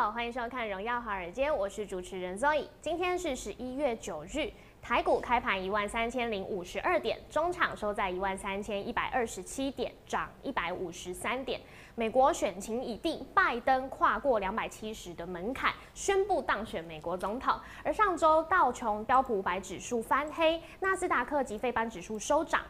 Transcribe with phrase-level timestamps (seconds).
[0.00, 2.64] 好，欢迎收看《荣耀华尔街》，我是主持人 Zoe。
[2.80, 4.50] 今天是十一月九日，
[4.80, 11.60] 台股开盘一万三千零五十二点，中场收在一万三千一百二十七点，涨一百五十三点。
[11.94, 17.54] 美国选情已定，拜登跨过两百七十的门槛，宣布当选美国总统。
[17.84, 22.62] 而上周道琼标普五百指数翻黑，纳斯达克及费班指数收涨。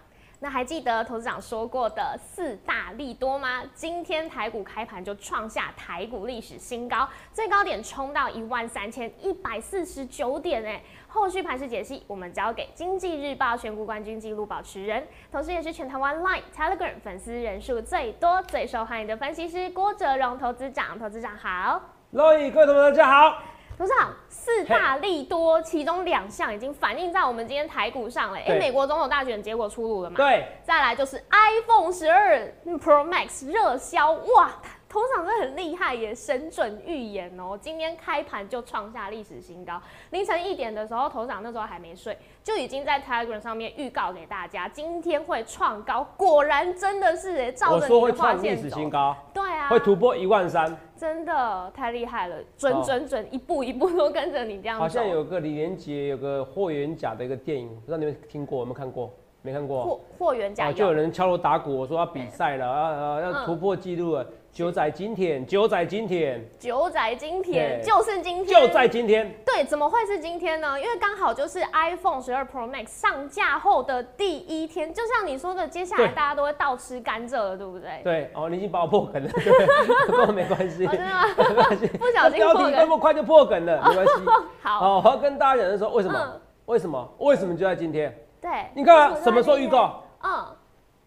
[0.43, 3.63] 那还记得投资长说过的四大利多吗？
[3.75, 10.83] 今天台股开盘就创下台股历史新高，最高点冲到一万三千一百四十九点哎。
[11.07, 20.99] 后续盘势解析，我们交给经济日报选股冠军纪录保持人，同时也是全台湾 Line、Telegram 粉丝人数最多、最受欢迎的分析师郭哲荣投资长。
[20.99, 21.83] 投资长好，
[22.15, 23.43] 各位各位同学大家好。
[23.81, 28.39] 董事长，四大利多，其中两项已经反映在我们今天台股上了。
[28.39, 30.17] 哎，美国总统大选结果出炉了嘛？
[30.19, 30.47] 对。
[30.63, 32.37] 再来就是 iPhone 十二
[32.67, 34.53] Pro Max 热销，哇！
[34.91, 37.57] 头场真的很厉害耶，神准预言哦！
[37.63, 46.05] 今天开盘就创下历史新高，凌晨一点的时候，头场那时候还没睡，就已经在 Telegram 上面预告给大家，今天会创高。
[46.17, 54.77] 果然真的是哎，照着你的话历史新高，对啊，会突破一万三，真的太厉害了，准准准，一步一步都跟着你这样。
[54.77, 59.09] 好像有个李连杰有个霍元甲的一个电影，不知道你们听过有没有看过？
[59.43, 59.83] 没看过。
[59.85, 64.27] 霍霍元甲就有人敲锣打鼓，我说要比赛了，啊啊要突破纪录了。
[64.53, 69.33] 九仔今天，九仔今天，九仔今天就是今天，就在今天。
[69.47, 70.79] 对，怎么会是今天呢？
[70.79, 78.01] 因为刚好就是 iPhone 十二 Pro Max 上架后的第一天，就像你说的，接下来大家都会倒吃甘蔗了，对不对？
[78.03, 79.31] 对，哦，你已经把我破梗了，
[80.09, 81.23] 不过没关系，真的吗？
[81.39, 84.13] 没关系，不小心标题那么快就破梗了，没关系。
[84.63, 86.41] 好，哦，我要跟大家讲的时候，为什么？
[86.67, 87.15] 为什么？
[87.19, 88.13] 为什么就在今天？
[88.41, 90.03] 对，你看什么时候预告？
[90.23, 90.47] 嗯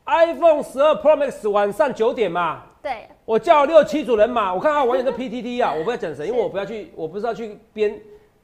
[0.05, 2.63] ，iPhone 十二 Pro Max 晚上九点嘛。
[2.81, 7.97] 对，我叫六七组人马，我看他网友的 PTT 啊，我不要讲谁，因为我不要去，我不是要去编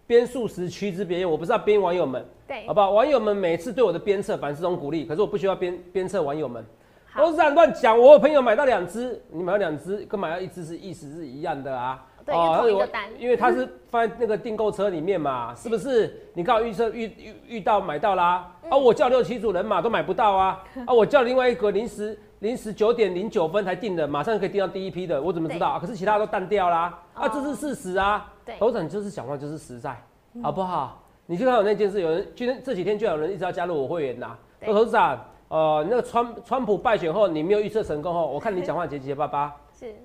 [0.07, 2.91] 编数十区之别用，我不是要编网友们，对，好不好？
[2.91, 6.65] 网友们每次对我的鞭策，凡是种鼓励，可是我不需要鞭鞭策网友们，
[7.17, 7.99] 都是这样乱讲。
[7.99, 12.05] 我朋友买到两只，你买到两只跟买到一只是意思是一样的啊。
[12.31, 16.21] 哦，因为因为它是放在那个订购车里面嘛，是不是？
[16.33, 25.77] 你刚好预测遇遇遇到买到啦，啊，我叫六七组人马都买不到啊， 啊，我叫另外一个临时临时九点零九分才订的，马上可以订到第一批的，我怎么知道？
[25.79, 28.31] 可是其他都淡掉啦，啊，这是事实啊。
[28.45, 29.95] 对，头长就是讲话就是实在，
[30.41, 31.03] 好不好？
[31.25, 34.35] 你就看我那件事，有人今天这几天就有人一直要加入我会员呐。
[34.65, 39.55] 说头长，呃，那个川川普败选后，你没有预测成功后，我看你讲话结结巴巴。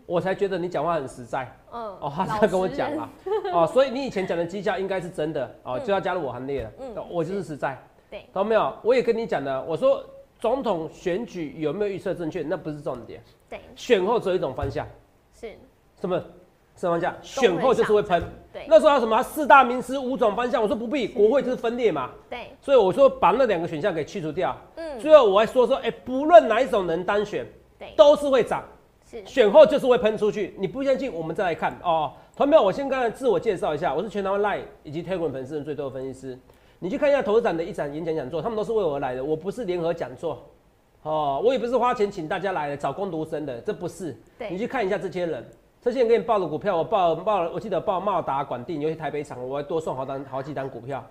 [0.06, 3.10] 我才觉得你讲话很实在，嗯，哦，他这样跟我讲啊，
[3.52, 7.76] 哦，所以你以前讲的绩效应该是真的，哦，就要加入我行列了，嗯，我就是实在，
[8.10, 8.72] 对，懂没有？
[8.82, 10.04] 我也跟你讲了，我说
[10.38, 14.86] 总统选举有没有预测正确，那不是重点，对，选后只有一种方向，
[15.32, 15.52] 是，
[16.00, 16.22] 什么？
[16.76, 17.14] 什么方向？
[17.22, 18.20] 选后就是会喷，
[18.52, 27.46] 对，那时候要什么四大名师五种方向，我说不必，国会就是分裂嘛，对，所以我说把那两个选项给去除掉，嗯，最后我还说说，哎，不论哪一种能当选，
[27.78, 28.64] 对，都是会涨。
[29.24, 32.12] 选后就是会喷出去，你不相信，我们再来看哦。
[32.36, 36.38] 同学们，我先刚才自我介绍一下，我是全台湾 Line 以及 Telegram 粉丝人最多的分析师。
[36.80, 40.44] 你去看一下投资展的一场演讲讲座，他们都是为我而来的，我不是联合讲座
[41.02, 44.16] 哦，我也不是花钱请大家来的找工读生的，这不是。
[44.50, 45.44] 你去看一下这些人，
[45.80, 51.04] 这些人给你报的股票，我报报了，我记得报茂达、广电，尤其台北厂，我还多送好单好几单股票。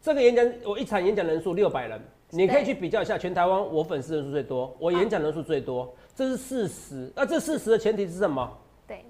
[0.00, 2.00] 这个演讲我一场演讲人数六百人，
[2.36, 5.94] 你可以去比较一下，全台湾我粉丝人数最多，我演讲人数最多。
[6.14, 8.50] 这是事实，那这事实的前提是什么？
[8.86, 9.04] 对，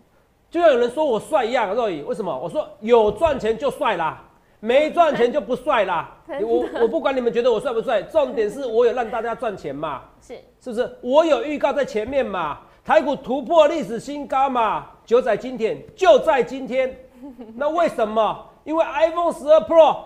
[0.50, 2.38] 就像有人说我帅一样，若雨，为什么？
[2.38, 4.23] 我说有赚钱就帅啦，
[4.61, 6.17] 没赚钱就不帅啦。
[6.43, 10.99] 我我不管你们觉得我帅不帅，重点是我有让大家赚钱嘛，是是不是？
[11.00, 16.94] 我有预告在前面嘛，台股突破历史新高嘛，就在今天，就在今天。
[17.56, 18.47] 那为什么？
[18.65, 19.97] 因为 iPhone 十二 Pro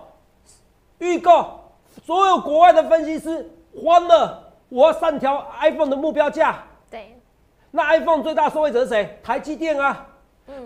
[0.99, 1.58] 预告，
[2.05, 6.63] 所有国外的分析师欢了，我要上调 iPhone 的目标价。
[6.91, 7.17] 对
[7.71, 9.19] 那 iPhone 最大受惠者是谁？
[9.23, 10.07] 台积电啊！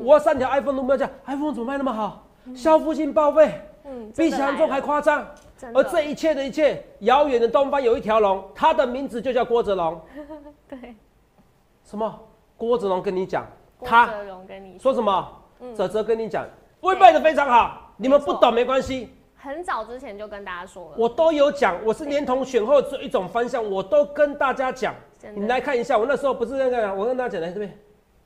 [0.01, 2.25] 我要上调 iPhone 的目标价，iPhone 怎么卖那么好？
[2.55, 5.27] 销付性报废，嗯，比想象中还夸张。
[5.75, 10.01] 而这一切的一切，遥远的东方有一条龙，它的名字就叫郭泽龙。
[10.69, 10.95] 对，
[11.85, 12.21] 什么？
[12.57, 13.45] 郭泽龙跟你讲，
[13.85, 14.09] 他
[14.81, 15.29] 说什么？
[15.75, 16.47] 泽泽跟你讲，
[16.81, 19.13] 会卖的非常好，你们不懂没关系。
[19.43, 24.95] 很早之前就跟大家说了，我都有讲，我是连同选后这一种方向，我都跟大家讲。
[25.35, 27.77] 你来看一下，我那时候不是那个，我跟大家讲来这边，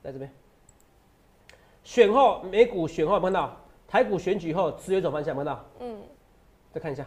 [0.03, 0.31] 来这边。
[1.85, 3.57] 选后美股选后看到，
[3.89, 5.99] 台股选举后只有一种方向看到，嗯，
[6.71, 7.07] 再看一下，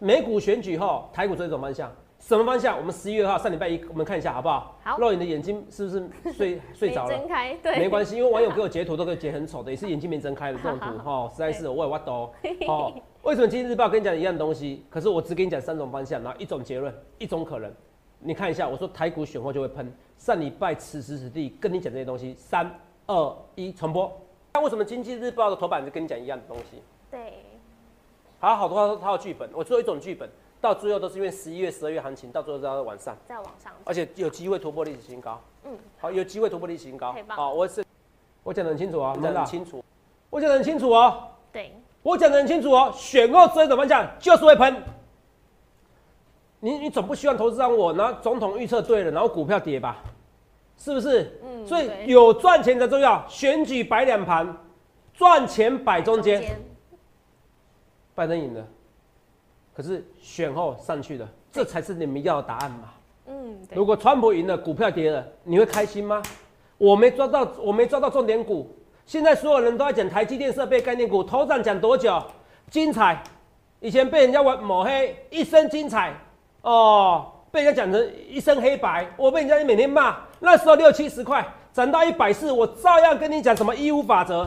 [0.00, 1.92] 美股选举后台股只有一种方向。
[2.20, 2.76] 什么方向？
[2.76, 4.78] 我们十一月二号上礼拜一，我们看一下好不好？
[4.84, 4.98] 好。
[4.98, 7.16] 露你的眼睛是不是睡 睡着了？
[7.16, 7.78] 睁开，对。
[7.78, 12.30] 没关系，因为网友给我截图都可以截很丑的，也是眼睛没睁开的这种图 哈，实在是我也挖到。
[12.68, 14.84] 好，为什么今日日报跟你讲一样东西？
[14.90, 17.72] 可是我只跟你讲三种方向，然后一种结论，一种可能。
[18.20, 19.92] 你看一下，我说台股选货就会喷。
[20.18, 22.70] 上礼拜此时此地跟你讲这些东西，三
[23.06, 24.12] 二一，重播。
[24.52, 26.82] 那为什么经济日报的头版就跟你讲一样的东西？
[27.10, 27.32] 对。
[28.38, 30.28] 好，好多套套剧本，我做一种剧本。
[30.60, 35.40] 到最后都是因为十一月、十二月行情，到最后都在往上，在往上，而且有机会突破历史新高。
[35.64, 37.14] 嗯，好，有机会突破历史新高。
[37.28, 37.84] 好，我是
[38.42, 39.82] 我讲的很清楚啊，讲的很清楚，
[40.28, 41.28] 我讲的很清楚哦。
[41.50, 42.92] 对，我讲的很清楚哦。
[42.94, 44.82] 选后这种方向就是会喷。
[46.60, 49.96] 你你总不希望投资让我拿总统预测对了，然后股票跌吧？
[50.76, 51.40] 是不是？
[51.42, 51.66] 嗯。
[51.66, 53.26] 所以有赚钱才重要。
[53.28, 54.54] 选举摆两盘，
[55.14, 56.60] 赚钱摆中间。
[58.14, 58.66] 拜登赢了。
[59.80, 62.90] 可是选后上去了，这才是你们要的答案嘛？
[63.28, 66.22] 嗯，如果川普赢了，股票跌了，你会开心吗？
[66.76, 68.76] 我没抓到，我没抓到重点股。
[69.06, 72.22] 现在所有人都在讲台积电设备概念股，头涨讲多久？
[72.68, 73.22] 精彩！
[73.80, 76.12] 以前被人家玩抹黑，一身精彩
[76.60, 80.14] 哦，被人家讲成一身黑白，我被人家每天骂。
[80.40, 81.42] 那时候六七十块
[81.72, 84.46] 涨到一百四，我照样跟你讲什么一五法则。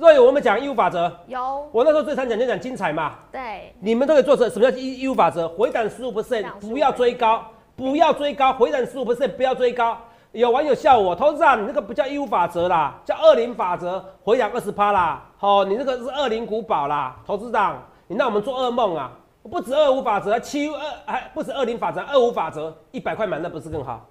[0.00, 3.16] 若有我们讲义务法则，有我那时候最常讲就讲精彩嘛。
[3.30, 5.46] 对，你们都可以做成什么叫义义务法则？
[5.46, 7.44] 回档十五 percent，不要追高，
[7.76, 9.98] 不要追高，回档十五 percent，不要追高。
[10.32, 15.22] 有网友笑我，投资长，你那个不叫义务法则啦，叫二零法则，回档二十趴啦。
[15.36, 19.12] 好，你那个是二零古堡啦，投资长，你让我们做噩梦啊！
[19.50, 24.06] 不止二五法则，七二还不止二零法则，二五法则，一百块买那不是更好？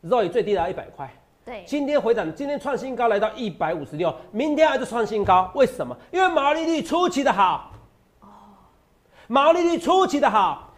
[0.00, 1.08] 肉也最低的一百块。
[1.46, 5.96] 对，今天回涨，今天创新高来到一百五十六，明天还是创新高，为什么？
[6.10, 7.70] 因为毛利率出奇的好，
[8.18, 8.26] 哦，
[9.28, 10.74] 毛利率出奇的好，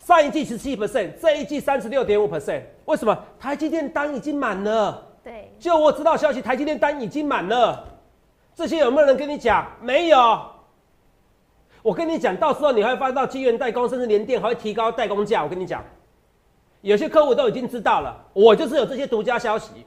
[0.00, 3.16] 上一季十七 percent，这一季三十六点五 percent，为什么？
[3.38, 7.84] 台积电单已经满了，对，就我知道消息，台积电单已经满了，
[8.56, 9.64] 这些有没有人跟你讲？
[9.80, 10.50] 没有，
[11.82, 15.80] 我跟你讲，到时候你会发到机源代工，甚至连电还会提高代工价，我跟你讲。
[16.86, 19.84] 有些客户都已经知道了，我就是有这些独家消息，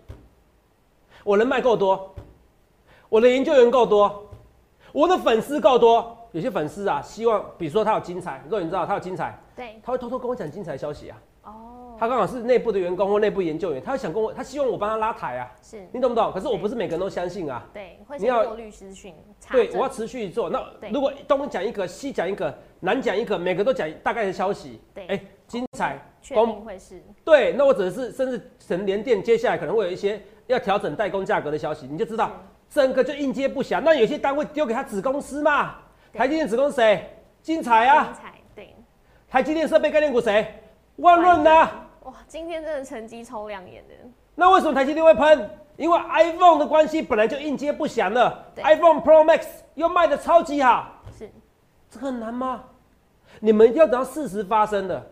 [1.23, 2.13] 我人脉够多，
[3.07, 4.29] 我的研究员够多，
[4.91, 6.17] 我的粉丝够多。
[6.33, 11.17] 有些粉丝啊，希望比如说他有精彩，如果你知道他有精彩，对，他会偷偷跟我讲精彩消息啊。
[11.99, 15.51] 哦，他刚好是内部的员工或内部研究员，他想跟我，他希望我帮他拉台啊。
[15.61, 16.31] 是，你懂不懂？
[16.31, 17.65] 可是我不是每个人都相信啊。
[17.73, 19.13] 对，你要过滤资讯。
[19.51, 20.49] 对，我要持续做。
[20.49, 24.81] 那如果东讲一个，西讲一个，南讲一个，每个都讲大概的消息。
[24.93, 25.99] 对，哎，精彩。
[26.21, 32.31] 确定会是对，那我只是甚至神联电接下来可能会有一些要调整代工价格的消息，你就知道
[32.69, 33.79] 整个就应接不暇。
[33.79, 35.75] 那有些单位丢给他子公司嘛，
[36.13, 37.09] 台积电子公司谁？
[37.41, 38.03] 精彩啊！
[38.03, 38.75] 精彩对。
[39.29, 40.61] 台积电设备概念股谁？
[40.97, 41.69] 万润呐！
[42.09, 43.93] 哇，今天真的成绩超亮眼的。
[44.33, 45.47] 那为什么台积电会喷？
[45.77, 51.03] 因为 iPhone 的关系本来就应接不暇了，iPhone Pro Max 又卖的超级好。
[51.15, 51.29] 是，
[51.91, 52.63] 这很难吗？
[53.39, 55.05] 你们一定要等到事实发生的。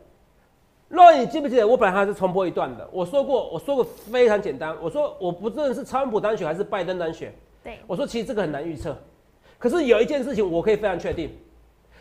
[0.90, 2.90] 若你记不记得我本来还是重播一段的？
[2.92, 4.76] 我说过，我说过非常简单。
[4.82, 7.32] 我说我不论是川普单选还是拜登单选，
[7.64, 8.98] 对我说其实这个很难预测。
[9.60, 11.38] 可是有一件事情我可以非常确定，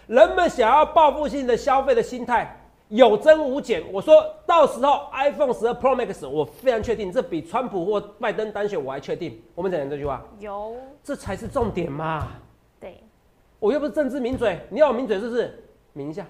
[0.06, 2.56] 人们想要报复性的消费的心态
[2.88, 3.82] 有增无减。
[3.92, 4.14] 我说
[4.46, 9.42] 到时候 iPhone 十二 Pro Max，我非常确定这比川普或拜登单选我还确定。
[9.54, 12.28] 我们讲这句话，有，这才是重点嘛。
[12.80, 13.02] 对，
[13.58, 15.64] 我又不是政治名嘴，你要我名嘴是不是？
[15.92, 16.26] 名一下，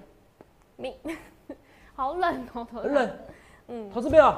[0.75, 0.93] 名。
[1.95, 3.09] 好冷哦，很冷。
[3.67, 4.33] 嗯，投资没有？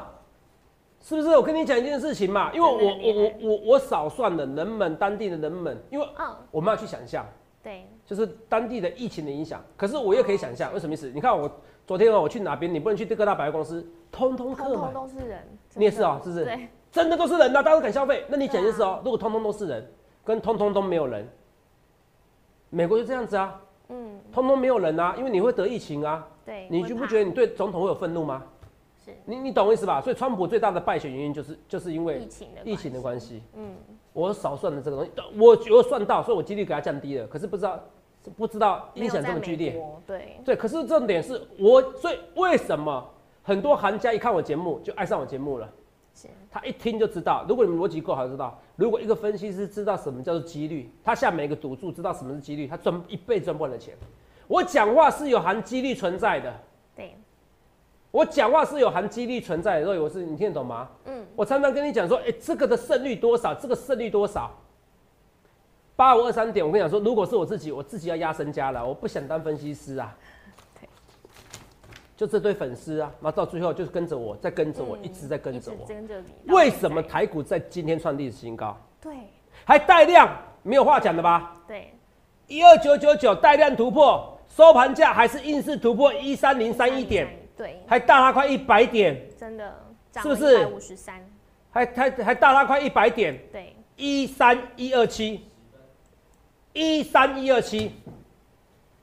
[1.01, 1.29] 是不是？
[1.29, 6.05] 我跟你讲一件事情嘛，因为我我我我我少算了人们，当地的人们，因为
[6.51, 7.25] 我们要去想象，
[7.63, 9.63] 对，就是当地的疫情的影响。
[9.77, 11.09] 可是我又可以想象，为什么意思？
[11.13, 11.49] 你看我
[11.89, 12.71] 昨天哦，我去哪边？
[12.71, 15.41] 你不能去各大百货公司，通通客通通都是人。
[15.73, 16.45] 你也是哦，是不是？
[16.45, 18.23] 对，真的都是人呐，大家都敢消费。
[18.29, 19.91] 那你讲件事哦，如果通通都是人，
[20.23, 21.27] 跟通通都没有人，
[22.69, 23.59] 美国就这样子啊。
[23.87, 26.27] 嗯，通通没有人啊，因为你会得疫情啊。
[26.45, 28.43] 对，你就不觉得你对总统会有愤怒吗？
[29.03, 29.99] 是，你你懂我意思吧？
[29.99, 33.41] 所以川普最大的败选原因就是就是因为疫情的疫情的关系。
[33.55, 33.73] 嗯，
[34.13, 37.25] 我少算了这个东西，我我算到，所以我几率给他降低了。
[37.25, 37.83] 可是不知道
[38.37, 39.81] 不知道影响这么剧烈。
[40.05, 43.07] 对对，可是重点是我，所以为什么
[43.43, 45.69] 很多行家一看我节目就爱上我节目了？
[46.13, 47.45] 是，他一听就知道。
[47.47, 48.59] 如果你们逻辑够好，就知道。
[48.75, 53.95] 如果一个分析师知道什么叫做几率，他下每一个赌注知道什么是几率，他赚一辈子赚不完的钱。
[54.47, 56.53] 我讲话是有含几率存在的。
[56.95, 57.15] 对，
[58.11, 59.85] 我讲话是有含几率存在的。
[59.85, 60.89] 所以我是你听得懂吗？
[61.05, 61.25] 嗯。
[61.35, 63.53] 我常常跟你讲说，哎，这个的胜率多少？
[63.53, 64.51] 这个胜率多少？
[65.99, 66.65] 八五二三点。
[66.65, 70.15] 我跟你讲说，如果是我自己，我自己要压身家了，我不想当分析师啊。
[72.15, 75.85] 就这堆粉丝啊，然后到最后就是跟着我，在跟着我，一直在跟着我。
[75.85, 76.53] 跟着你。
[76.53, 78.77] 为什么台股在今天创历史新高？
[79.01, 79.13] 对。
[79.65, 80.29] 还带量，
[80.63, 81.53] 没有话讲的吧？
[81.67, 81.93] 对。
[82.47, 87.27] 一二九九九带量突破，收盘价还是硬是突破一三零三一点。
[87.57, 87.77] 对。
[87.85, 89.21] 还大它快一百点。
[89.37, 89.75] 真的。
[90.21, 90.65] 是不是？
[90.67, 91.21] 五十三。
[91.71, 93.37] 还还还大它快一百点。
[93.51, 93.75] 对。
[93.97, 95.48] 一三一二七。
[96.79, 97.91] 一三一二七。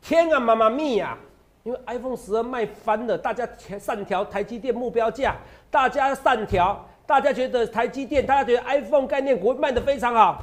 [0.00, 1.18] 天啊，妈妈咪呀！
[1.62, 3.46] 因为 iPhone 十二卖翻了，大家
[3.78, 5.36] 上调台积电目标价，
[5.70, 10.40] 大家上调，大家觉得台积电，大家觉得 iPhone 概念股卖的非常好。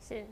[0.00, 0.24] 是。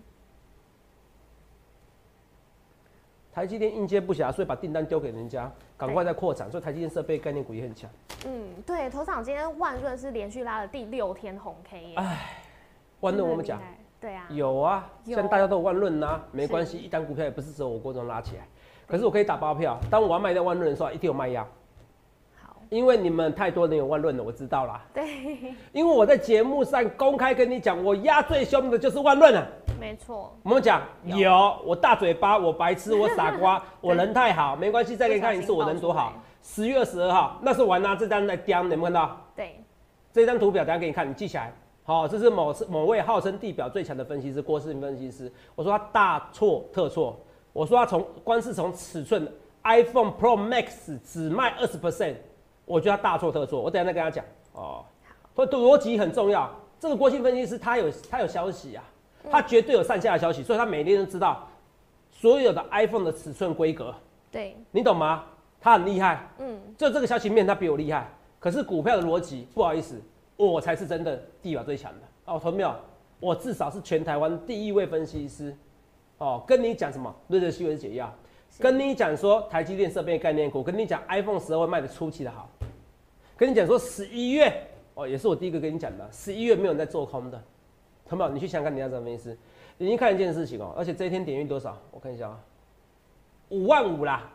[3.34, 7.90] 台积电应接不暇，所以把订单丢给人家，赶快再扩展，所以台积电设备概念股也很强。
[8.24, 11.94] 嗯，对，头场今天万润是连续拉了第六天红 K。
[11.96, 12.40] 哎，
[13.00, 13.60] 万润我们讲，
[14.00, 18.46] 对啊，有啊，现在大家都有万润呐，没关系，一单股票也不是只有我郭总拉起来。
[18.86, 21.44] 可是我可以打包票，当我要卖掉万润的时候，一定有卖压。
[22.40, 24.80] 好，因为你们太多人有万润了，我知道啦。
[24.94, 25.04] 对。
[25.72, 29.46] 因为我在节目上公开跟你讲，我压最凶的就是万润了。
[29.80, 30.32] 没错。
[30.42, 36.12] 我们讲有，我大嘴巴，我白痴，我傻瓜， 我人太好，没关系，再给你看一次我人多好。
[36.40, 39.20] 十月二十二号，那时候我还拿这张来叼，你们看到？
[39.34, 39.62] 对。
[40.12, 41.52] 这张图表等下给你看，你记起来。
[41.88, 47.18] 好，这是某某位号称地表最强的分析师郭世明分析师，我说他大错特错。
[47.50, 49.26] 我说他从光是从尺寸
[49.64, 52.16] ，iPhone Pro Max 只卖二十 percent，
[52.66, 53.62] 我觉得他大错特错。
[53.62, 54.84] 我等下再跟他讲哦。
[55.34, 56.54] 所以逻辑很重要。
[56.78, 58.84] 这个郭信分析师他有他有消息啊，
[59.30, 61.48] 他绝对有上下的消息，所以他每天都知道
[62.10, 63.94] 所有的 iPhone 的尺寸规格。
[64.30, 65.24] 对，你懂吗？
[65.58, 66.28] 他很厉害。
[66.36, 68.06] 嗯，就这个消息面他比我厉害。
[68.38, 69.98] 可是股票的逻辑，不好意思，
[70.46, 72.32] 我才是真的地表最强的。
[72.32, 72.74] 哦，同没有？
[73.20, 75.54] 我至少是全台湾第一位分析师。
[76.18, 77.14] 哦，跟你讲什么？
[77.28, 78.12] 瑞德西韦是解药，
[78.58, 82.48] 跟你讲说台积电设备概念股，跟你讲 iPhone 十二会卖的出奇的好，
[83.36, 87.40] 跟你讲说十一月哦，也是我第一个跟你讲的，十一月没有人在做空的，
[88.08, 89.36] 同没你去想看你要怎么分析？
[89.78, 91.78] 已经看一件事情哦，而且这一天点运多少？
[91.92, 92.40] 我看一下啊，
[93.50, 94.28] 五万五啦，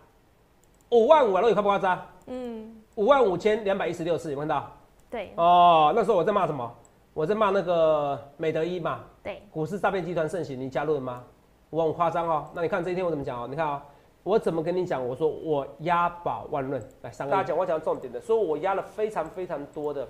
[0.89, 2.05] 五万五啊，那你夸不夸张？
[2.27, 4.71] 嗯，五万五千两百一十六次，有看到？
[5.13, 5.31] 对。
[5.35, 6.75] 哦，那时候我在骂什么？
[7.13, 9.01] 我在骂那个美德一嘛。
[9.21, 9.43] 对。
[9.51, 11.23] 股市诈骗集团盛行，你加入了吗？
[11.69, 13.47] 我很夸张哦，那你看这一天我怎么讲哦？
[13.47, 13.85] 你看啊，
[14.23, 15.07] 我怎么跟你讲？
[15.07, 20.07] 我说我押宝万润，来三个大家讲，我讲重点的，说我押了非常非常多的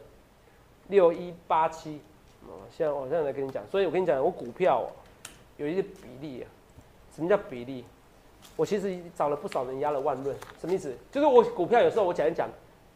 [0.88, 2.00] 六一八七，
[2.48, 4.86] 哦，现在我现在来跟你讲，所以我跟你讲，我股票
[5.58, 6.48] 有一些比例啊，
[7.14, 7.84] 什么叫比例？
[8.56, 10.96] 我其实找了不少人押了万润，什么意思？
[11.12, 12.48] 就是我股票有时候我讲一讲，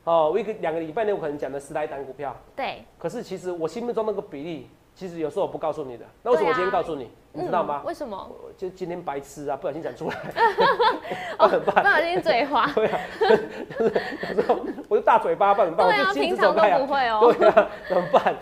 [0.07, 4.69] 哦，我一个两个礼拜内我可能讲了十来单股票，对，可是其实我心目中那个比例。
[4.95, 7.11] 其实有时候我不告诉你的，那为什么我今天告诉你？
[7.31, 7.83] 你知道吗？
[7.85, 8.31] 为什么？
[8.57, 10.15] 就今天白痴啊，不小心讲出来，
[11.37, 12.65] 哦，不小心嘴滑。
[12.73, 12.99] 对啊，
[14.33, 14.57] 有时候
[14.89, 15.87] 我就大嘴巴，不然怎么办？
[15.87, 17.31] 对啊，平常都不会哦。
[17.37, 18.35] 对啊，怎么办？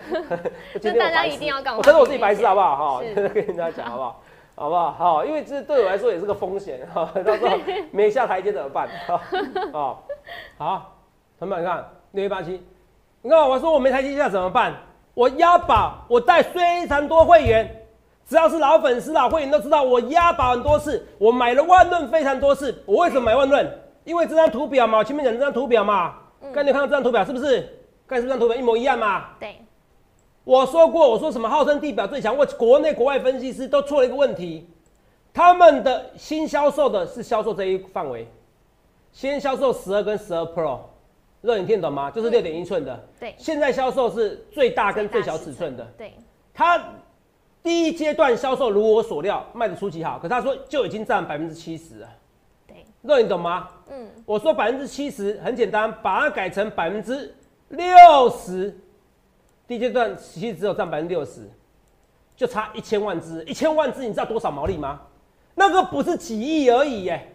[0.80, 3.00] 就大家一定要告诉我，承认我自己白痴好不好？
[3.00, 4.22] 哈，跟人家讲好不好？
[4.54, 4.92] 好不好？
[4.92, 7.06] 好，因为这对我来说也是个风险哈。
[7.22, 7.54] 到时候
[7.90, 8.88] 没下台阶怎么办？
[9.70, 10.06] 好，
[10.56, 10.95] 好，
[11.38, 12.62] 同学们看六一八七，
[13.22, 14.74] 你看我说我没台阶下怎么办？
[15.12, 17.86] 我押宝，我带非常多会员，
[18.26, 22.82] 只要是老粉丝、老会员都知道，我押宝很多次，我买了万润非常多次。
[22.86, 23.78] 我为什么买万润？
[24.04, 27.68] 因为这张图表嘛，我前面讲这张图表嘛，刚才你看到这张图表是不是？
[28.06, 29.24] 跟这张图表一模一样嘛？
[29.40, 29.56] 对。
[30.44, 34.70] 我说过，我说什么号称地表最强，我国内国外分析师都错了一个问题，
[35.34, 38.28] 他们的新销售的是销售这一范围，
[39.12, 40.78] 先销售十二跟十二 Pro。
[41.46, 42.10] 肉你听懂吗？
[42.10, 43.08] 就是六点一寸的。
[43.20, 43.34] 对。
[43.38, 45.84] 现在销售是最大跟最小尺寸的。
[45.96, 46.12] 对。
[46.52, 46.82] 它
[47.62, 52.08] 第一阶段销售如我所料卖的出奇好，可他说就已经占百分之七十了。
[52.66, 52.84] 对。
[53.02, 53.68] 肉你懂吗？
[53.88, 54.10] 嗯。
[54.26, 57.32] 我说百分之七十很简单，把它改成百分之
[57.68, 57.88] 六
[58.30, 58.76] 十。
[59.68, 61.48] 第一阶段其实只有占百分之六十，
[62.36, 65.00] 就差一千万只，一千万只你知道多少毛利吗？
[65.54, 67.32] 那个不是几亿而已耶。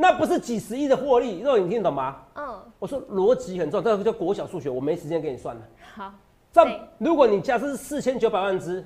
[0.00, 2.22] 那不是几十亿的获利，肉你听得懂吗？
[2.34, 5.62] 嗯，我说逻辑很重要，这个叫国小数学，我没时间给你算了。
[5.94, 6.14] 好，
[6.50, 6.66] 这
[6.96, 8.82] 如果你假设是四千九百万只，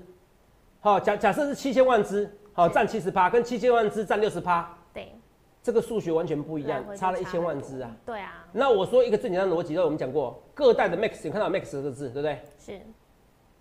[0.81, 5.15] 好假假设是七千万只，好占七十趴，跟七千万只占六十趴，对，
[5.63, 7.97] 这个数学完全不一样差了一千万只啊。
[8.05, 12.41] 对啊，那我说一个最简单的逻辑，我们讲过，各代的 Max，你看到 Max 这个字，对不对？
[12.59, 12.81] 是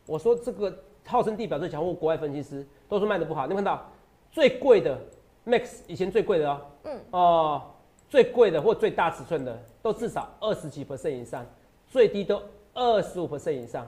[0.08, 3.88] 我说这个号称地表最强或国外分析师都说卖的不好，你有看到
[4.32, 5.00] 最贵的
[5.46, 7.00] Max 以前最贵的哦，嗯。
[7.12, 7.62] 哦、
[8.10, 11.46] 最贵的或最大尺寸的都至少二十几 percent 以上，
[11.88, 12.42] 最低都
[12.74, 13.86] 二十五 percent 以上，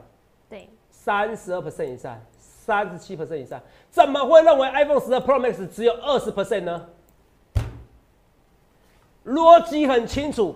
[0.49, 6.89] 对，三十二 percent 以上，三十七 percent 以上，怎么会认为 iPhone 十二 Pro Max 只有二十 percent 呢？
[9.25, 10.55] 逻辑很清楚，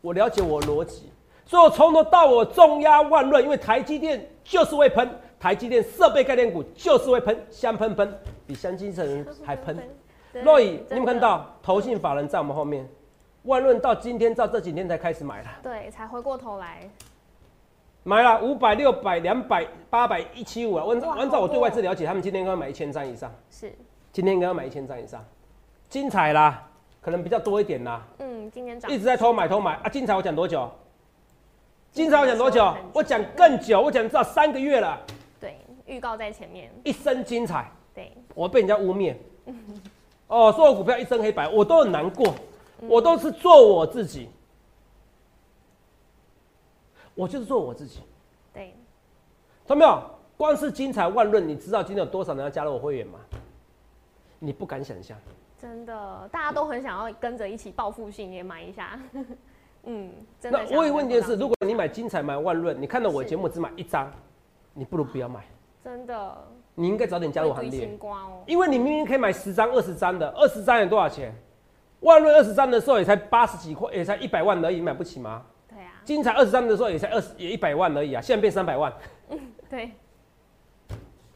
[0.00, 1.10] 我了解我逻辑，
[1.46, 8.12] 所以我从头到尾重压万论，因为台积电就是会喷，台积电设备概念股就是会喷，香喷喷，
[8.46, 9.78] 比香精城还喷。
[10.32, 12.88] 对若以你有没有看到投信法人在我们后面？
[13.44, 16.86] 万润到今天到这几天才开始买了，对，才回过头来，
[18.02, 20.84] 买了五百、六百、两百、八百、一七五啊。
[20.86, 23.72] 按照按照我对外资了解，他们今天应该要买一千张以上，是，
[24.12, 25.24] 今天应该要买一千张以上，
[25.88, 26.68] 精彩啦，
[27.00, 29.88] 可能比较多一点啦，嗯，今天涨一直在偷买偷买啊。
[29.88, 30.70] 精彩我讲多久？
[31.90, 32.74] 精彩我讲多久？
[32.92, 35.00] 我讲更久，我讲至少三个月了。
[35.40, 35.56] 对，
[35.86, 39.14] 预告在前面，一生精彩，对，我被人家污蔑。
[40.30, 42.32] 哦，说我股票一身黑白，我都很难过，
[42.80, 44.28] 我都是做我自己，
[47.16, 48.00] 我就是做我自己，
[48.54, 48.72] 对，
[49.66, 50.00] 懂没有？
[50.36, 53.18] 光是精彩万论，你知道今天有多少人要加入我会员吗？
[54.38, 55.18] 你不敢想象。
[55.60, 58.98] 真的，大家都很想要跟着一起报复性也买一下，
[59.84, 64.10] 嗯，真的那我有问题的是，如果你买精彩买万论，你看到我是节目只买一张，
[64.72, 65.44] 你不如不要买，
[65.84, 66.38] 真的
[66.80, 67.98] 你应该早点加入行列。
[68.46, 71.34] 因为你明明可以买十张、二十张的，二十张有多少钱？
[72.00, 75.42] 万润二十张的时候也才八十几块，也才一百万而已，你买不起吗？
[75.68, 78.90] 对啊，精彩二十张的时候也才二十，也一百万而已啊，现在变三百万，
[79.28, 79.90] 嗯 对，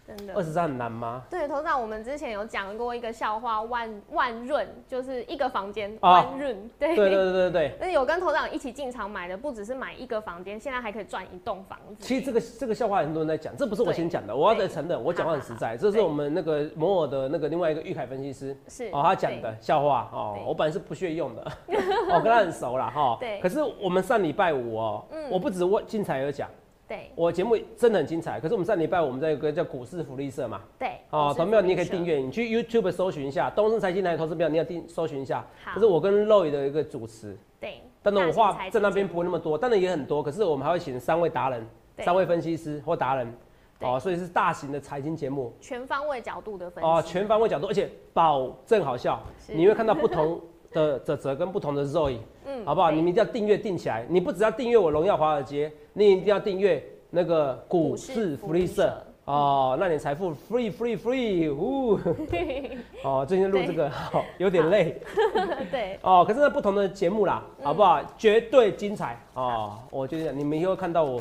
[0.07, 0.43] 真的二。
[0.43, 1.23] 十三很难吗？
[1.31, 7.77] 对，头长，我们之前有讲过一个笑话，万万润就是一个房间，啊万润，对对对对对对。
[7.81, 12.05] 那有跟头长一起进场买的，不只是买一个房间，现在还可以赚一栋房子。
[12.05, 15.77] 其实这个这个笑话很多人在讲，这不是我先讲的，我要再承认，我讲话很实在。
[15.77, 21.53] 这是我们那个摩尔的那个另外一个玉凯分析师是哦，他讲的笑话哦，我本来是不屑用的，
[22.13, 23.17] 我 跟他很熟啦哈。
[23.21, 26.49] 对嗯可是我们上礼拜五哦，我不止问精彩有讲，
[26.87, 28.39] 对我节目真的很精彩。
[28.39, 32.05] 可是我们上礼拜我们在一个叫股市福利社嘛，对，哦，投票你也可以订。
[32.05, 35.45] 阅，你去 YouTube 搜寻一下东森财经台投资票，你要订搜寻一下。
[35.65, 41.67] 好这是我跟 Roy 的一个主持，对，但是我话在那边不会那么多，当然也很多，可是我们还会请三位达人、
[42.01, 43.35] 三位分析师或达人，
[43.81, 46.91] 哦，所以是大型的财经节目全方位角度的分析。
[46.91, 50.39] 哦，全方位角度，而且保证好笑，你会看到不同
[50.75, 52.91] 的泽泽跟不同的 Zoe，嗯好不好？
[52.91, 58.93] 你们一定要订阅订起来，你不只要订阅我荣耀华尔街，你一定要订阅那个股股市市福利社。
[59.27, 61.99] 哦，那你财富 free free free，呜！
[63.03, 65.01] 哦，最近录这个好有点累
[65.73, 68.03] 对，哦，可是那不同的节目啦，好不好？
[68.19, 69.79] 绝对精彩哦！
[69.91, 71.19] 我觉得你们以后看到我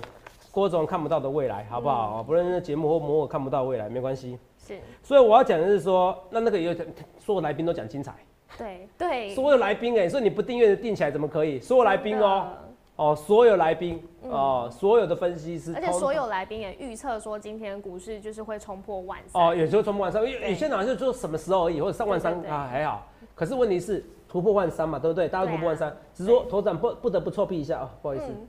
[0.52, 2.18] 郭总看不到的未来，好不好？
[2.20, 4.38] 哦不论是节目或模尔看不到未来，没关系。
[4.58, 6.86] 是，所以我要讲的是说，那那个也有讲，
[7.20, 8.14] 所有来宾都讲精彩，
[8.58, 9.30] 对对。
[9.36, 11.60] 所有来宾哎，所以你不订阅的订起来怎么可以？
[11.60, 12.48] 所有来宾哦，
[12.96, 19.42] 哦，所有来宾哦，所有的分析师，而且所有来宾也预测说今天股市就是会冲破万三。
[19.42, 20.50] 哦，有时候冲破万三，因为对。
[20.52, 23.08] 有些人好像就说什么时候而已，或者上万三啊还好。
[23.36, 25.28] 可是问题是突破万三嘛，对不对？
[25.28, 28.26] 大家突破万三，只是说头长不不得不臭屁一下啊，不好意思。
[28.28, 28.48] 嗯，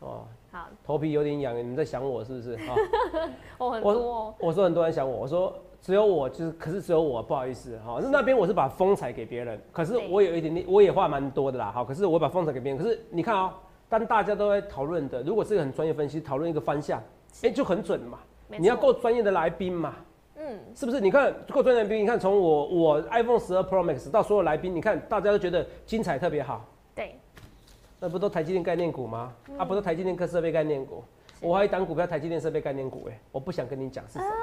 [0.00, 2.52] 哦，好，头皮有点痒，你们在想我是不是？
[2.54, 2.76] 啊？
[3.56, 7.98] 哦， 很我多哦，我说很多人想我，我说只有我就是，可是只有我不好意思哈。
[8.02, 11.72] 那那边我是把风采给别人，可是我有一点点，我也话蛮多的啦。
[11.72, 13.52] 好，可是我把风采给别人，可是你看哦、
[13.88, 17.02] 当大家都在讨论的，如果是一个很专业分析，讨论一个方向，
[17.42, 18.18] 哎、就很准嘛。
[18.48, 19.94] 你要够专业的来宾嘛，
[20.36, 21.00] 嗯，是不是？
[21.00, 26.64] 你看够专业的来宾，你看从我我 iPhone 十二 Pro Max 到所有来宾，你看大家都觉得精彩特别好，
[26.94, 27.14] 对，
[27.98, 29.32] 那不都台积电概念股吗？
[29.48, 31.02] 嗯啊，不都台积电科设备概念股？
[31.40, 34.34] 我还有一档股票台积电设备概念股，哎，我不想跟你讲是什么。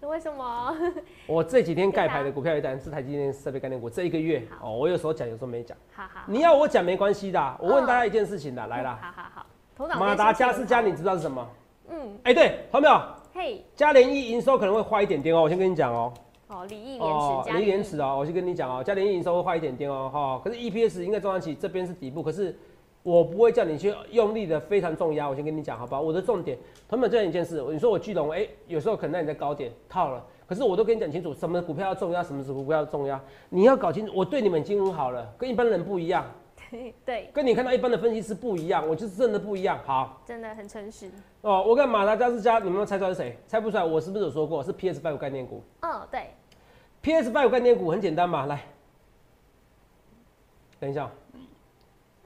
[0.08, 0.76] 为什么？
[1.26, 5.76] 我这几天盖牌的股票有一单是台积电设备概念股，这一个月哦，我有时候讲，有时候没讲。
[5.94, 9.30] 好好，你要我讲没关系的啊，我问大家一件事情的，来啦，好好
[9.94, 11.46] 好，马达加斯加，你知道是什么？
[11.90, 13.00] 嗯，哎，对，好没有？
[13.32, 16.12] 嘿，嘉联益营收可能会坏一点点哦，我先跟你讲哦。
[16.48, 20.40] 哦，李毅延迟加离延迟哦，我先跟你讲哦，嘉联益营收会坏一点点哦，哈。
[20.42, 22.58] 可是 EPS 应该中长期这边是底部，可是
[23.02, 26.00] 我不会叫你去用力的非常重压，我先跟你讲好不好？
[26.00, 26.58] 我的重点，
[26.88, 34.12] 他们这样一件事，你说我巨龙，哎、有时候可能在你在高点套了，可是我都跟你讲清楚，什么股票要重压，什么股票要重压，你要搞清楚。
[34.14, 36.26] 我对你们已经很好了，跟一般人不一样，
[37.06, 39.78] 对，跟你看到一般的分析师不一样，我就是真的不一样。
[39.86, 41.10] 好真的很诚实。
[41.40, 43.36] 哦，我跟马达加斯加，你们能猜出来是谁？
[43.48, 46.26] 猜不出来，我是不是有说过是 PS Five 概念股哦，对
[47.00, 48.62] ，？PS Five 概念股很简单嘛，来，
[50.78, 51.10] 等一下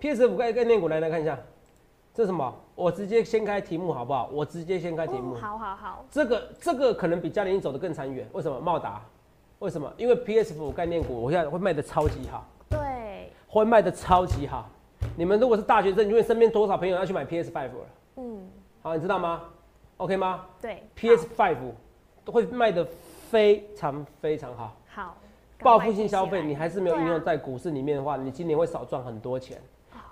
[0.05, 1.39] ，PS 五概概念股来来看一下，
[2.13, 2.55] 这是什么？
[2.75, 4.29] 我直接先开题目好不好？
[4.31, 5.35] 我直接先开题目。
[5.35, 6.05] 好好好。
[6.11, 8.29] 这个这个可能比嘉联走得更长远。
[8.35, 8.61] 为什么？
[8.61, 9.01] 茂达？
[9.61, 9.91] 为什么？
[9.97, 12.47] 因为 PS 五概念股，我现在会卖的超级好。
[12.69, 13.33] 对。
[13.49, 14.69] 会卖的超级好。
[15.17, 17.87] 你们如果是大学生，因为身边多少朋友要去买 PS Five 了？
[18.17, 18.47] 嗯。
[18.83, 19.41] 好，你知道吗
[19.97, 20.45] ？OK 吗？
[20.61, 20.83] 对。
[20.97, 21.57] PS Five
[22.27, 22.87] 都会卖的
[23.31, 24.77] 非常非常好。
[24.87, 25.17] 好。
[25.61, 29.59] 报复性消费，你还是没有应用在股市里面的话，你今年会少赚很多钱。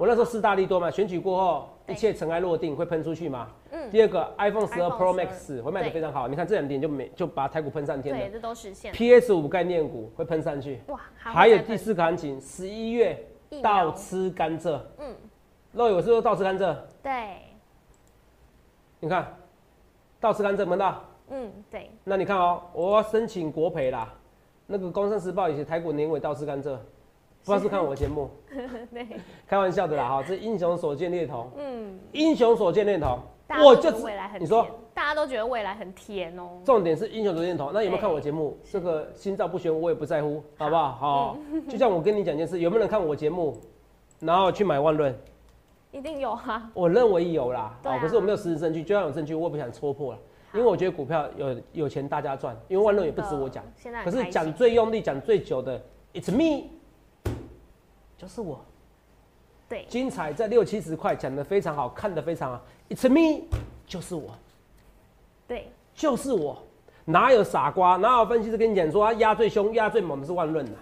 [0.03, 3.47] 我那时候四大利多嘛，选举过后一切尘埃落定，会喷出去吗？
[3.71, 3.89] 嗯。
[3.89, 8.21] 第二个 iPhone 十二 Pro Max 会卖的非常好，你看这两点就没就把台股喷上天了。
[8.21, 8.93] 对，这都实现。
[8.93, 10.81] PS 五概念股会喷上去。
[10.89, 13.17] 哇，还有第四个行情，十一月
[13.63, 14.81] 倒吃甘蔗。
[14.99, 15.15] 嗯。
[15.71, 16.77] 肉友是说倒吃甘蔗。
[17.01, 17.37] 对。
[18.99, 19.33] 你看，
[20.19, 21.01] 倒吃甘蔗，闻到？
[21.31, 21.89] 嗯，对。
[22.03, 24.13] 那你看哦，我要申请国赔啦。
[24.67, 26.77] 那个《工商时报》以前台股年尾倒吃甘蔗。
[27.45, 28.31] 不知道是看我节目，
[28.95, 29.07] 对，
[29.49, 33.19] 开玩笑的啦哈，这英雄所见略同，嗯，英雄所见略同，
[33.65, 36.61] 我就未来很你说，大家都觉得未来很甜哦。
[36.65, 38.57] 重点是英雄所见略同，那有没有看我节目？
[38.71, 40.93] 这个心照不宣，我也不在乎，好不好？
[40.93, 41.37] 好，
[41.69, 43.57] 就像我跟你讲件事，有没有人看我节目，
[44.21, 45.13] 然后去买万润？
[45.91, 46.71] 一定有啊。
[46.75, 50.19] 我认为有啦，哦，可是我没有实质证据，就算有证据，我也不想戳破了，
[50.55, 55.83] 因为我觉得股票有有钱大家赚，因为万润也不止我讲，现在可是讲最用力、讲最久的
[56.15, 56.69] ，It's me。
[58.23, 58.61] 就是我，
[59.69, 62.63] 对，精彩在六七十块，讲的非常好，看的非常好。
[62.89, 63.43] It's me，
[63.85, 64.31] 就是我，
[65.49, 66.63] 对，就是我，
[67.05, 67.97] 哪有傻瓜？
[67.97, 70.79] 哪有分析师跟你讲说，他压最凶、压最猛的是万润呐？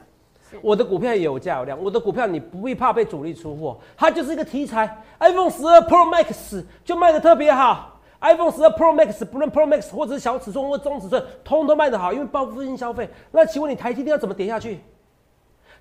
[0.60, 5.02] 我的股票也有价有量，我的股票你不必怕被主力出货，它就是一个题材。
[5.18, 13.08] iPhone 十二 Pro Max 就卖的特别好，iPhone 十二 Pro Max 不论 Pro Max 或者是小尺寸或中尺寸，通通卖的好，因为报复性消费。
[13.30, 14.78] 那请问你台积电要怎么跌下去？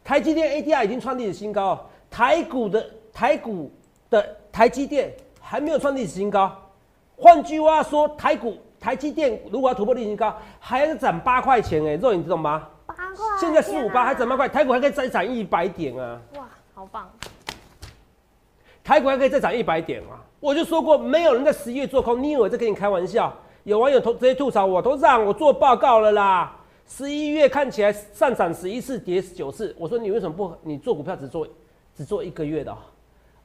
[0.03, 3.71] 台积电 ADR 已经创历史新高，台股的台股
[4.09, 6.51] 的台积电还没有创历史新高。
[7.15, 12.67] 换句话说，台股台积电如果要突破历史新高，还要涨八块钱哎，肉你懂吗？
[12.85, 16.19] 八块，现在四五八还涨八块，台股还可以再涨一百点啊！
[16.35, 17.07] 哇，好棒！
[18.83, 20.17] 台股还可以再涨一百点啊！
[20.39, 23.31] 我就说过，没有人在十一月做空，你以为在跟你开玩笑？
[23.63, 26.55] 有网友投直接吐槽我，都让我做报告了啦。
[26.89, 29.73] 十一月看起来上涨十一次，跌九次。
[29.77, 30.51] 我说你为什么不？
[30.63, 31.47] 你做股票只做
[31.95, 32.75] 只做一个月的，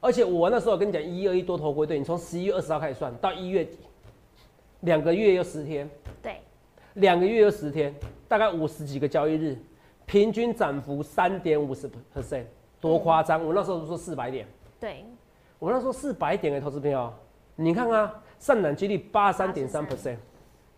[0.01, 3.79] 而且我那时候跟你讲一二一多头归队，你从十一月二十号开始算到一月底，
[4.81, 5.89] 两个月又十天，
[6.23, 6.39] 对，
[6.95, 7.95] 两个月又十天，
[8.27, 9.59] 大概五十几个交易日，
[10.07, 12.45] 平均涨幅三点五十 percent，
[12.81, 13.45] 多夸张！
[13.45, 14.47] 我那时候都说四百点，
[14.81, 15.05] 对，
[15.59, 17.13] 我那时候四百点的投资朋友，
[17.57, 20.17] 你看啊，上涨几率八十三点三 percent。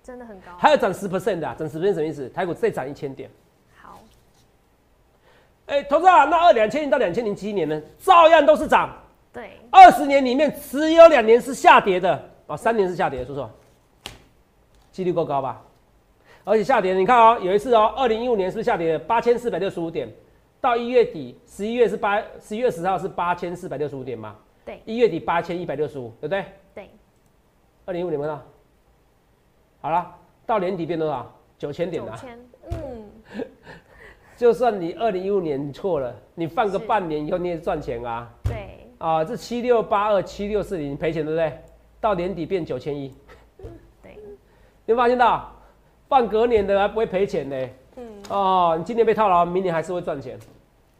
[0.06, 2.28] 真的很高，还要涨十 percent 的，涨十 percent 什么意思？
[2.28, 3.28] 台股再涨一千点。
[3.74, 3.98] 好，
[5.66, 8.96] 哎，投资啊，那二两千年到两千零七年呢，照样都是涨。
[9.32, 13.50] 对，二十年里面只有两年是下跌的啊，三年是下跌，说说，
[14.92, 15.60] 几率够高吧？
[16.44, 20.08] 而且下跌，你看哦，有一次哦，二零一五年是不是下跌八千四百六十五点？
[20.60, 24.36] 到一月底，十一月是八，十一月十号是八千四百六十五点嘛？
[24.64, 26.44] 对，一月底八千一百六十五，对不对？
[26.72, 26.90] 对，
[27.86, 28.40] 二零一五年吗？
[29.86, 30.04] 好了，
[30.44, 31.24] 到年底变多少？
[31.56, 32.10] 九千点了。
[32.10, 32.38] 九千，
[32.72, 33.08] 嗯。
[34.36, 38.28] 就算你二零一五年错了，你放个半年以后你也赚钱啊。
[38.42, 38.84] 对。
[38.98, 41.56] 啊，这七六八二七六四零赔钱对不对？
[42.00, 43.14] 到年底变九千一。
[44.02, 44.18] 对。
[44.86, 45.52] 你发现到，
[46.08, 47.68] 放隔年的还不会赔钱呢。
[47.94, 48.22] 嗯。
[48.28, 50.36] 哦，你今年被套牢，明年还是会赚钱，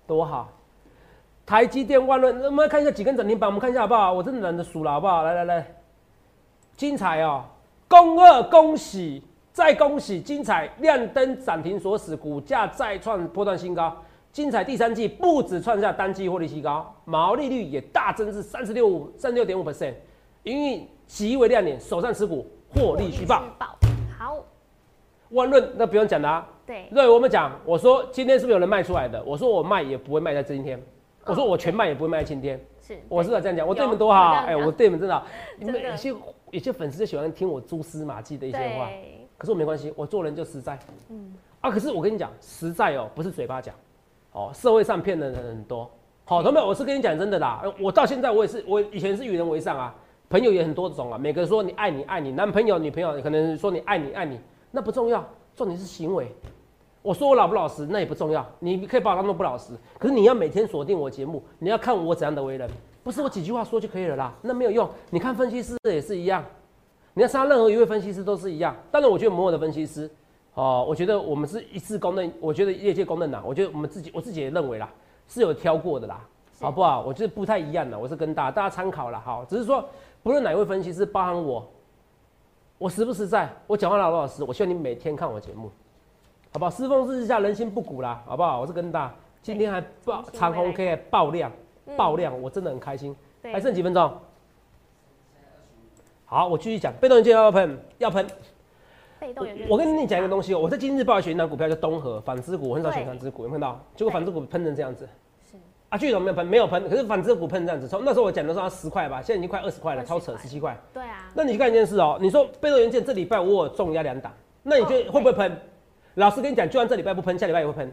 [0.06, 0.48] 多好。
[1.44, 4.12] 台积电、万润，我们来看一下几根涨停板，我们看一下好不好？
[4.12, 5.24] 我真的懒得数了，好不好？
[5.24, 5.66] 来来来，
[6.76, 7.44] 精彩哦。
[7.88, 9.22] 恭贺恭喜，
[9.52, 10.20] 再恭喜！
[10.20, 13.96] 精彩亮灯涨停锁死，股价再创波段新高。
[14.32, 19.94] 精彩第三季不止创下单季获利新高，毛利率也大增至三十六三十六点五 percent，
[20.42, 23.44] 营运极为亮眼，手上持股获利续报。
[24.18, 24.44] 好，
[25.30, 26.46] 万润那不用讲啦。
[26.66, 29.22] 对，对我们讲，我说今天是不是有人卖出来的？
[29.24, 30.82] 我说我卖也不会卖在今天，
[31.24, 32.60] 我说我全卖也不会卖在今天。
[32.82, 35.22] 是，我是这样讲，我对你们多好，哎，我对你们真的，
[35.58, 36.12] 你们有些
[36.50, 38.88] 有些粉丝就喜欢听我蛛丝马迹的一些话，
[39.36, 40.78] 可是我没关系，我做人就实在，
[41.08, 43.74] 嗯，啊，可是我跟你讲，实在哦，不是嘴巴讲，
[44.32, 45.90] 哦，社会上骗的人很多，
[46.24, 49.94] 好，同学们，我是跟你讲真的啦，我到现在我也是，我以前是与人为善啊，
[50.30, 56.28] 朋友也很多种啊，每个人说你爱你爱你，男朋友女朋友可能说你爱你爱你，那不重要，重点是行为。
[57.02, 58.44] 我说我老不老实，那也不重要。
[58.58, 62.68] 你可以把我当做不老实，可是你要每天锁定我节目，你要看我怎样的为人，
[63.06, 64.90] 不是我几句话说就可以了啦，那没有用。
[65.10, 66.44] 你看分析师也是一样，
[67.14, 68.74] 你要杀任何一位分析师都是一样。
[68.90, 70.10] 当然，我觉得摩尔的分析师，
[70.54, 74.90] 哦，我觉得我们是一致公认，我觉得业界公认呐，我觉得我们自己我自己也认为啦，
[75.28, 76.20] 是有挑过的啦，
[76.60, 77.00] 好不好？
[77.02, 79.88] 我觉得不太一样的，我是跟大家大家参考了，好，只是说
[80.24, 81.64] 不论哪位分析师，包含我，
[82.76, 85.70] 我实不实在，我讲话老老实，我希望你每天看我节目，
[86.52, 86.70] 好不好？
[86.72, 88.60] 世风日下，人心不古啦，好不好？
[88.60, 91.52] 我是跟大，今天还爆长虹 K 还爆量，
[91.96, 93.14] 爆量，我真的很开心。
[93.42, 94.12] 还剩几分钟？
[96.24, 98.26] 好，我继续讲，被动元件要喷，要喷。
[99.20, 103.80] 被动元件，我跟你讲一个东西哦，我在今日报选一档股票叫东河纺织股，我很少选纺织股，有看到？
[103.94, 105.08] 结果纺织股喷成这样子。
[105.48, 105.56] 是。
[105.88, 110.76] 啊，巨龙没有喷，没有喷，可是纺织股喷这样子，从那时候我讲的时候十块吧，现在已经快二十块了，超扯，十七块。
[110.92, 111.30] 对啊。
[111.34, 114.32] 那你去看一件事哦，你说被动元件这礼拜我有重压两档，
[114.64, 115.56] 那你觉得会不会喷？
[116.14, 117.92] 老师跟你讲，就算这礼拜不喷，下礼拜也会喷。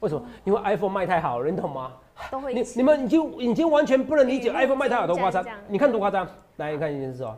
[0.00, 0.22] 为什么？
[0.44, 1.92] 因为 iPhone 卖太好了，你懂吗？
[2.30, 2.52] 都会。
[2.54, 5.44] 你你们已经已经完全不能理解 iPhone 卖太好多夸张。
[5.68, 7.36] 你看多夸张，来你看一件事哦。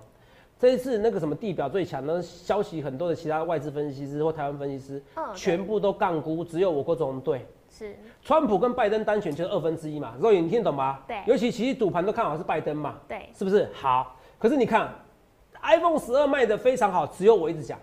[0.58, 5.02] 这一次那个什么地表最强的消息，很多的其他外资分析师或台湾分析师，
[5.34, 7.46] 全部都杠估，只有我郭总对。
[7.70, 7.96] 是。
[8.22, 10.98] 川普跟拜登单选就是二分之一嘛，肉眼你听懂吗？
[11.06, 11.18] 对。
[11.26, 12.96] 尤其其实赌盘都看好是拜登嘛。
[13.06, 13.28] 对。
[13.32, 13.70] 是不是？
[13.72, 14.16] 好。
[14.36, 14.88] 可是你看
[15.62, 17.78] ，iPhone 十二卖的非常好，只有我一直讲。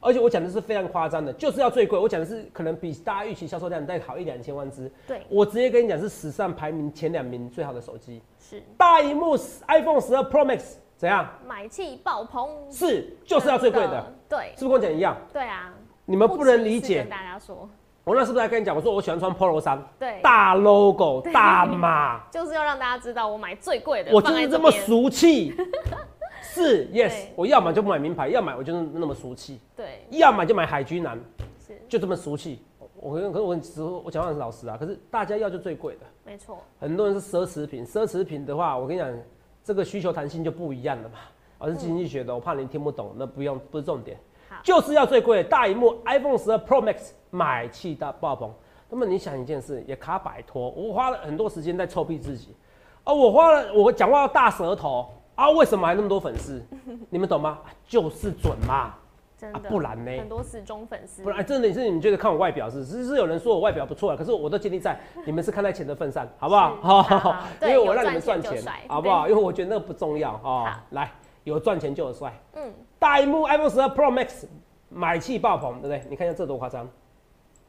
[0.00, 1.98] 而且我讲的是非常夸张的，就是要最贵。
[1.98, 4.90] 我讲的是可能比大家预期销售量再好一两千万只。
[5.06, 8.22] 对，我直接跟你讲是史上排名前两名最好的手机。
[8.38, 11.28] 是大荧幕 iPhone 十二 Pro Max 怎样？
[11.46, 12.48] 买气爆棚。
[12.70, 14.12] 是，就是要最贵的。
[14.28, 15.16] 对，是不是跟我讲一样？
[15.32, 15.72] 对啊。
[16.04, 17.00] 你们不能理解。
[17.00, 17.68] 跟大家说，
[18.04, 18.76] 我那是不是还跟你讲？
[18.76, 19.82] 我说我喜欢穿 Polo 衫。
[19.98, 20.20] 对。
[20.22, 22.20] 大 logo 大码。
[22.30, 24.12] 就是要让大家知道我买最贵的。
[24.12, 25.52] 我就是这么俗气。
[26.54, 29.60] 是，yes，我要买就不买名牌，要买我就是那么俗气。
[29.76, 31.18] 对，要买就买海军蓝，
[31.66, 32.62] 是，就这么俗气。
[32.98, 36.58] 我可可是我只我讲话很老实啊，可是大家要就最贵的，没错。
[36.80, 39.12] 很多人是奢侈品，奢侈品的话，我跟你讲，
[39.62, 41.18] 这个需求弹性就不一样了嘛。
[41.58, 44.18] 我是经济学的，我怕你听不懂，那不用，不是重点。
[44.62, 48.52] 就是要最贵，大荧幕 iPhone 十二 Pro Max 买气大爆棚。
[48.88, 52.54] 那么你想一件事，也卡摆脱，我花了很多时间在臭屁自己，
[53.04, 55.10] 啊，我花了，我讲话要大舌头。
[55.36, 56.60] 啊，为什么还那么多粉丝？
[57.08, 57.58] 你们懂吗？
[57.86, 58.94] 就是准嘛，
[59.38, 60.10] 真的，不然呢？
[60.18, 67.02] 很多死忠粉丝，不然真的是你们觉得看我外表是，是是有人说我外表不错啊，可是我都建立在 你们是看在钱的份上，好不好？
[67.02, 69.28] 好，因为我让你们赚钱，好不好？
[69.28, 70.82] 因为我觉得那个不重要啊。
[70.90, 71.12] 来，
[71.44, 72.32] 有赚钱就有帅。
[72.54, 74.46] 嗯，大荧幕 iPhone 十二 Pro Max
[74.88, 76.02] 买气爆棚，对不对？
[76.08, 76.88] 你看一下这多夸张。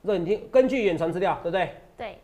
[0.02, 1.76] 那你听，根据远传资料，对不对？
[1.98, 2.18] 对。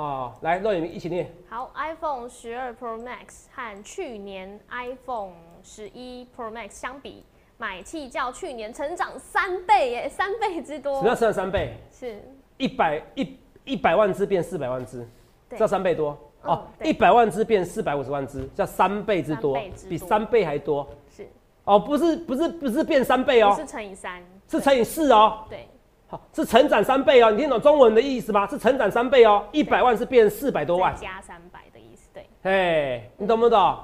[0.00, 1.30] 哦，来，让你们一起念。
[1.46, 7.22] 好，iPhone 十二 Pro Max 和去年 iPhone 十一 Pro Max 相比，
[7.58, 10.94] 买气较去年成长三倍耶，三倍之多。
[10.94, 11.74] 什么叫成长三倍？
[11.92, 12.18] 是
[12.56, 15.06] 一百一一百万只变四百万只，
[15.54, 16.64] 叫三倍多哦。
[16.82, 19.54] 一百万只变四百五十万只，叫三倍之多，
[19.86, 20.88] 比三倍还多。
[21.14, 21.28] 是
[21.64, 25.44] 哦，不是不是不是变三倍哦，是乘以三，是乘以四哦。
[25.50, 25.68] 对。
[26.10, 28.44] 好，是成长三倍哦，你听懂中文的意思吗？
[28.48, 32.26] 是成长三倍哦，一百万是变四百多万，加三百的意思，对。
[32.42, 33.78] 哎，你懂不懂？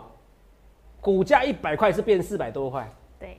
[1.00, 3.38] 股价一百块是变四百多块，对，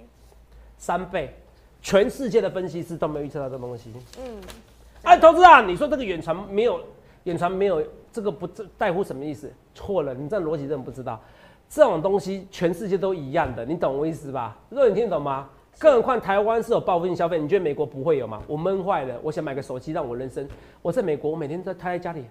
[0.77, 1.35] 三倍，
[1.81, 3.91] 全世界的分析师都没有预测到这东西。
[4.19, 4.39] 嗯，
[5.03, 6.79] 哎，投资啊，你说这个远传没有，
[7.25, 8.47] 远传没有这个不
[8.77, 9.51] 在乎什么意思？
[9.75, 11.21] 错了，你这逻辑真的不知道，
[11.67, 14.57] 这种东西全世界都一样的，你懂我意思吧？
[14.69, 15.49] 若你听懂吗？
[15.79, 18.41] 更何况台湾是有报复性消费，你觉得美国不会有吗？
[18.47, 20.47] 我闷坏了，我想买个手机让我人生。
[20.81, 22.25] 我在美国，我每天在待在家里，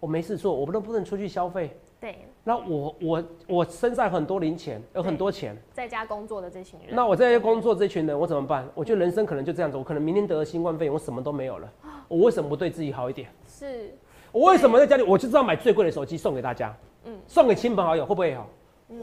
[0.00, 1.76] 我没事做，我不能不能出去消费。
[2.00, 2.16] 对。
[2.44, 5.54] 那我我我身上很多零钱，有很多钱。
[5.74, 6.96] 在家工作的这群人。
[6.96, 8.66] 那我在家工作这群人，我怎么办？
[8.74, 11.70] 我觉得人生可能就这样子，我可能明天得了新冠肺炎，我什么都没有了。
[12.08, 13.28] 我为什么不对自己好一点？
[13.46, 13.94] 是。
[14.32, 16.74] 我为什么在家里，我就知道买最贵的手机送给大家？
[17.04, 17.18] 嗯。
[17.26, 18.48] 送给亲朋好友会不会好？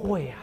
[0.02, 0.38] 会呀。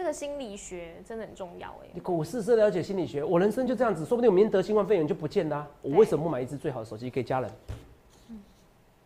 [0.00, 1.88] 这个心理学真的很重要哎！
[1.92, 5.68] 你股市是了解心理学，我人生就这样子，说不定我明天得新冠肺炎就不见啦。
[5.82, 7.50] 我为什么不买一只最好的手机给家人？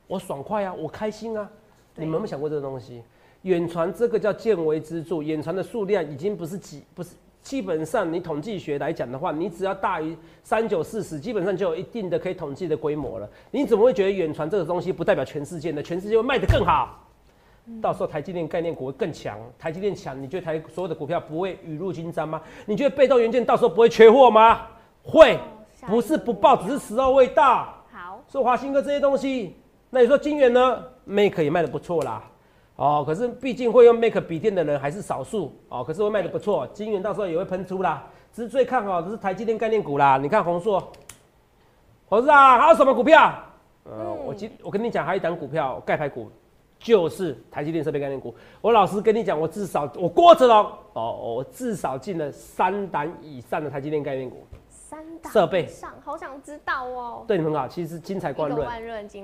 [0.06, 1.50] 我爽快啊，我开心啊！
[1.96, 3.02] 你们有没有想过这个东西？
[3.42, 7.10] 远传这个叫见微知著，远传的数量已经不是几，不是
[7.42, 13.28] 基本上你统计学来讲的话，你只要大于三九四十，基本上就有一定的可以统计的规模了。
[13.50, 15.82] 你怎么会觉得远传这个东西不代表全世界呢？
[15.82, 17.03] 全世界会卖得更好？
[17.80, 22.40] 到时候台积电概念股会更强，台积电强，你觉得台所有的股票不会雨露均沾吗？
[22.66, 24.66] 你觉得被动元件到时候不会缺货吗？
[25.02, 25.38] 会，
[25.86, 27.74] 不是不报，只是时候未到。
[27.90, 29.56] 好，说华新哥这些东西，
[29.88, 32.22] 那你说金元呢？Make 也卖的不错啦，
[32.76, 38.04] 哦，可是毕竟会用 Make 笔电的人还是少数哦，可是会卖的不错，金元到时候也会喷出啦。
[38.32, 40.92] 只是最看好的是台积电概念股啦，你看红硕，
[42.08, 43.32] 猴子啊，还有什么股票？
[43.86, 46.30] 嗯，我今我跟你讲，还有一档股票盖牌股。
[46.84, 54.46] 就是台积电设备概念股，我老实跟你讲，我至少我郭子龙哦，我至少进了三档以上的台积电概念股，
[55.32, 57.24] 设备上，好想知道哦。
[57.26, 58.68] 对你们好，其实精彩贯论。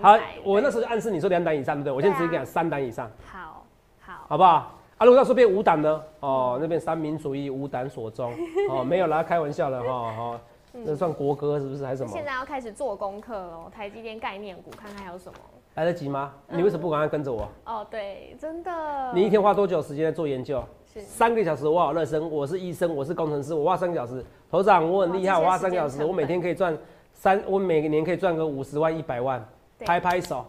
[0.00, 1.92] 好，我那时候就暗示你说两档以上，对不对？
[1.92, 3.10] 我现在直接讲三档以上。
[3.26, 3.66] 好，
[4.00, 4.50] 好，好不好？
[4.96, 6.02] 啊，如果要说变五档呢？
[6.20, 8.32] 哦，那边三民主义五档所中，
[8.70, 10.40] 哦，没有啦，开玩笑了哈，哈，
[10.72, 11.84] 那算国歌是不是？
[11.84, 12.10] 还是什么？
[12.10, 15.38] 现在要开始做功课喽，台积电概念股，看看还有什么。
[15.74, 16.34] 来得及吗？
[16.48, 17.48] 你为什么不赶快跟着我？
[17.64, 19.12] 哦，对，真的。
[19.14, 20.62] 你一天花多久时间在做研究？
[20.84, 22.30] 三个小时，我好热身。
[22.30, 24.24] 我是医生，我是工程师，我花三个小时。
[24.50, 26.76] 头长，我很厉害，我花三个小时，我每天可以赚
[27.12, 29.46] 三，我每年可以赚个五十万、一百万，
[29.80, 30.44] 拍拍手。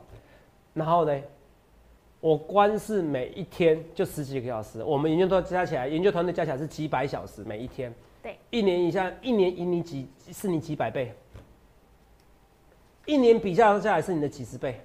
[0.74, 1.22] 然后呢？
[2.20, 7.92] 我光是每一天就十几个小时，我们研究团加起来，研究团队加起来是几百小时每一天。
[8.22, 11.12] 对，一年以下，一年赢你几是你几百倍，
[13.08, 14.80] 一年比较下来是你的几十倍。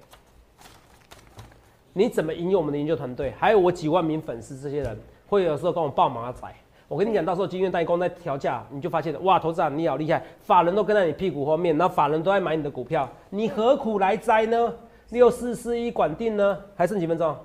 [1.97, 3.33] 你怎么引用我们的研究团队？
[3.39, 4.95] 还有我几万名粉丝，这些人
[5.27, 6.41] 会有时候跟我爆马仔。
[6.87, 14.71] 我跟你讲，到时候金院代工在调价，你就发现哇，投资长你好厉害，法人都跟在你屁股后面，然后法人都在买你的股票，你何苦来哉呢？
[15.09, 16.59] 六四四一管定呢？
[16.75, 17.35] 还剩几分钟？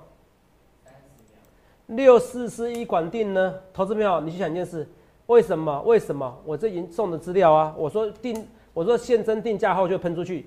[1.87, 3.55] 六四四一管定呢？
[3.73, 4.87] 投资朋友，你去想一件事：
[5.25, 5.81] 为什么？
[5.81, 6.37] 为什么？
[6.45, 7.73] 我这已经送的资料啊！
[7.75, 10.45] 我说定，我说现增定价后就喷出去，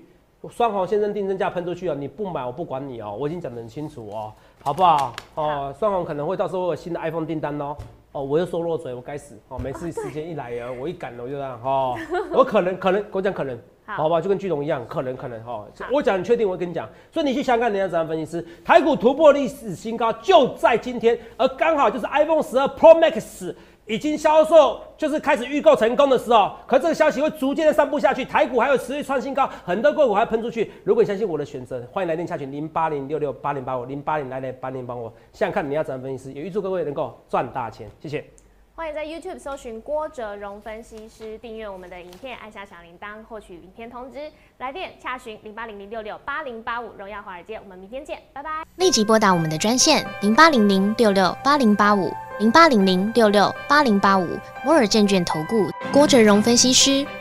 [0.49, 1.95] 双黄先生定增价喷出去啊！
[1.97, 4.31] 你不买我不管你哦，我已经讲得很清楚哦，
[4.63, 5.13] 好不好？
[5.35, 7.75] 哦，双黄可能会到时候有新的 iPhone 订单哦。
[8.13, 9.59] 哦，我又说漏嘴，我该死哦！
[9.59, 11.97] 每次时间一来啊，我一赶我就这样哦，
[12.33, 13.57] 我可能可能我讲可能。
[13.95, 15.65] 好吧，就跟巨龙一样，可能可能哈。
[15.91, 16.47] 我讲，你确定？
[16.47, 16.87] 我跟你讲。
[17.09, 18.45] 所以你去香港，人家怎样分析师？
[18.65, 26.51] 台股突破历史新高，就在今天，而刚好就是 iPhone 十二 Pro Max 已经销售，就是开始预购成功的时候。
[26.67, 30.69] 可这个消息会逐渐的散布下去，台股还有持续创新高，很多个股还喷出去。
[30.83, 35.11] 如果你相信我的选择，欢迎来电洽询零八零六六八零八五零八零来来八零帮我。
[35.31, 38.25] 现在看你要怎样分析师，也预祝各位能够赚大钱，谢谢。
[38.77, 44.31] 欢迎在 YouTube 搜寻郭哲荣分析师，订阅我们的影片，按下小铃铛获取影片通知。
[44.59, 47.55] 来电洽询零八零零六六八零八五，荣耀华尔街。
[47.55, 48.63] 我们明天见，拜拜。
[48.75, 54.27] 立即拨打我们的专线零八零零六六八零八五零八零零六六八零八五
[54.63, 57.03] 摩尔证券投顾郭哲荣分析师。